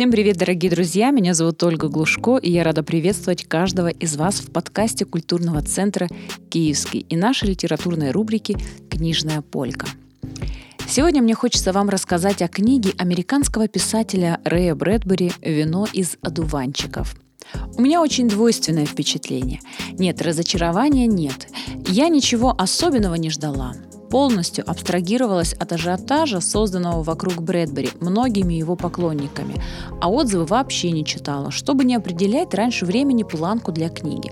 [0.00, 1.10] Всем привет, дорогие друзья!
[1.10, 6.08] Меня зовут Ольга Глушко, и я рада приветствовать каждого из вас в подкасте культурного центра
[6.48, 8.56] «Киевский» и нашей литературной рубрики
[8.88, 9.86] «Книжная полька».
[10.88, 17.14] Сегодня мне хочется вам рассказать о книге американского писателя Рэя Брэдбери «Вино из одуванчиков».
[17.76, 19.60] У меня очень двойственное впечатление.
[19.98, 21.48] Нет, разочарования нет.
[21.88, 23.74] Я ничего особенного не ждала
[24.10, 29.54] полностью абстрагировалась от ажиотажа, созданного вокруг Брэдбери многими его поклонниками,
[30.00, 34.30] а отзывы вообще не читала, чтобы не определять раньше времени планку для книги.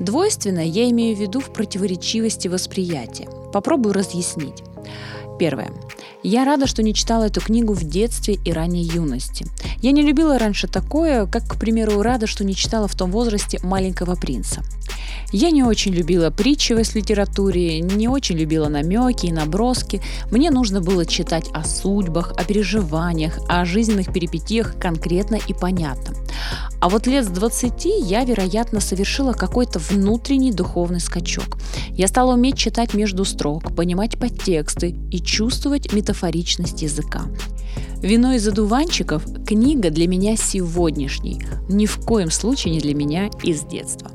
[0.00, 3.28] Двойственное я имею в виду в противоречивости восприятия.
[3.52, 4.64] Попробую разъяснить.
[5.38, 5.70] Первое.
[6.22, 9.46] Я рада, что не читала эту книгу в детстве и ранней юности.
[9.80, 13.58] Я не любила раньше такое, как, к примеру, рада, что не читала в том возрасте
[13.62, 14.62] «Маленького принца».
[15.32, 20.02] Я не очень любила притчивость в литературе, не очень любила намеки и наброски.
[20.30, 26.16] Мне нужно было читать о судьбах, о переживаниях, о жизненных перипетиях конкретно и понятно.
[26.80, 31.58] А вот лет с 20 я, вероятно, совершила какой-то внутренний духовный скачок.
[31.90, 37.22] Я стала уметь читать между строк, понимать подтексты и чувствовать метафоричность языка.
[38.02, 43.60] «Вино из одуванчиков»– книга для меня сегодняшней, ни в коем случае не для меня из
[43.60, 44.10] детства.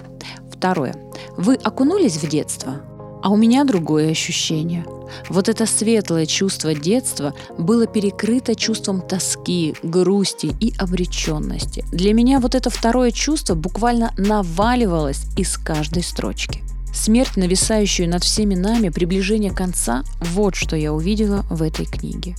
[0.66, 0.96] Второе.
[1.38, 2.82] Вы окунулись в детство,
[3.22, 4.84] а у меня другое ощущение.
[5.30, 11.86] Вот это светлое чувство детства было перекрыто чувством тоски, грусти и обреченности.
[11.92, 16.64] Для меня вот это второе чувство буквально наваливалось из каждой строчки.
[16.96, 22.36] Смерть, нависающую над всеми нами, приближение конца– вот что я увидела в этой книге.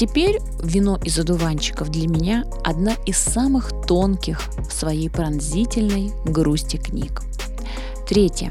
[0.00, 7.20] Теперь вино из одуванчиков для меня одна из самых тонких в своей пронзительной грусти книг.
[8.08, 8.50] Третье.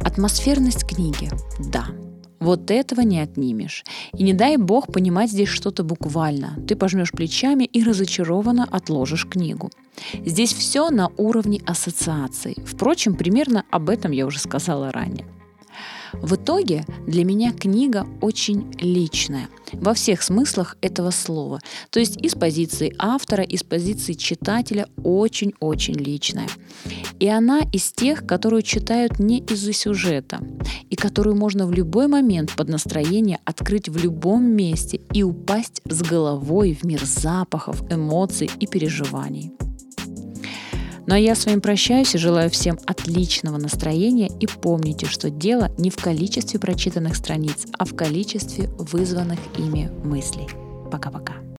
[0.00, 1.30] Атмосферность книги.
[1.60, 1.86] Да,
[2.40, 3.84] вот этого не отнимешь.
[4.18, 6.58] И не дай бог понимать здесь что-то буквально.
[6.66, 9.70] Ты пожмешь плечами и разочарованно отложишь книгу.
[10.26, 12.56] Здесь все на уровне ассоциаций.
[12.66, 15.24] Впрочем, примерно об этом я уже сказала ранее.
[16.24, 21.60] В итоге для меня книга очень личная во всех смыслах этого слова.
[21.90, 26.48] То есть из позиции автора, из позиции читателя очень-очень личная.
[27.20, 30.40] И она из тех, которую читают не из-за сюжета,
[30.88, 36.00] и которую можно в любой момент под настроение открыть в любом месте и упасть с
[36.00, 39.52] головой в мир запахов, эмоций и переживаний.
[41.06, 45.70] Ну а я с вами прощаюсь и желаю всем отличного настроения и помните, что дело
[45.76, 50.48] не в количестве прочитанных страниц, а в количестве вызванных ими мыслей.
[50.90, 51.44] Пока-пока.